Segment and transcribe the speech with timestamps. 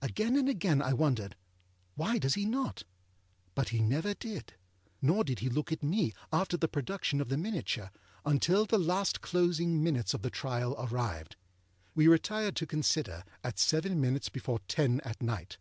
[0.00, 1.36] Again and again I wondered,
[1.98, 2.84] âWhy does he not?â
[3.54, 4.54] But he never did.
[5.02, 7.90] Nor did he look at me, after the production of the miniature,
[8.24, 11.36] until the last closing minutes of the trial arrived.
[11.94, 15.58] We retired to consider, at seven minutes before ten at night.